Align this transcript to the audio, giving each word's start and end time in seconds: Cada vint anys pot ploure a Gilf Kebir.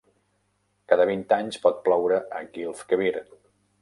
Cada 0.93 1.05
vint 1.09 1.21
anys 1.37 1.59
pot 1.67 1.77
ploure 1.89 2.21
a 2.41 2.43
Gilf 2.57 2.83
Kebir. 2.93 3.15